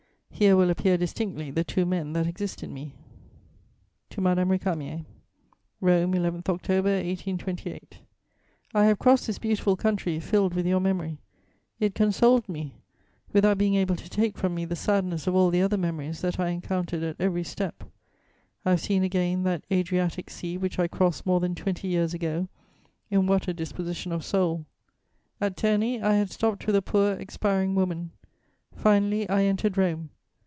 Here 0.33 0.55
will 0.55 0.71
appear 0.71 0.97
distinctly 0.97 1.51
the 1.51 1.63
two 1.63 1.85
men 1.85 2.13
that 2.13 2.25
exist 2.25 2.63
in 2.63 2.73
me. 2.73 2.95
TO 4.09 4.21
MADAME 4.21 4.49
RÉCAMIER 4.49 5.05
"ROME, 5.79 6.15
11 6.15 6.39
October 6.49 6.89
1828. 6.89 7.99
"I 8.73 8.85
have 8.85 8.97
crossed 8.97 9.27
this 9.27 9.37
beautiful 9.37 9.75
country, 9.75 10.19
filled 10.19 10.55
with 10.55 10.65
your 10.65 10.79
memory; 10.79 11.19
it 11.79 11.93
consoled 11.93 12.49
me, 12.49 12.73
without 13.31 13.59
being 13.59 13.75
able 13.75 13.95
to 13.95 14.09
take 14.09 14.35
from 14.35 14.55
me 14.55 14.65
the 14.65 14.75
sadness 14.75 15.27
of 15.27 15.35
all 15.35 15.51
the 15.51 15.61
other 15.61 15.77
memories 15.77 16.21
that 16.21 16.39
I 16.39 16.47
encountered 16.49 17.03
at 17.03 17.17
every 17.19 17.43
step. 17.43 17.83
I 18.65 18.71
have 18.71 18.81
seen 18.81 19.03
again 19.03 19.43
that 19.43 19.63
Adriatic 19.71 20.31
Sea 20.31 20.57
which 20.57 20.79
I 20.79 20.87
crossed 20.87 21.23
more 21.23 21.39
than 21.39 21.53
twenty 21.53 21.87
years 21.87 22.15
ago, 22.15 22.47
in 23.11 23.27
what 23.27 23.47
a 23.47 23.53
disposition 23.53 24.11
of 24.11 24.25
soul! 24.25 24.65
At 25.39 25.55
Terni, 25.55 26.01
I 26.01 26.15
had 26.15 26.31
stopped 26.31 26.65
with 26.65 26.77
a 26.77 26.81
poor 26.81 27.11
expiring 27.13 27.75
woman. 27.75 28.09
Finally 28.75 29.29
I 29.29 29.43
entered 29.43 29.77
Rome. 29.77 30.09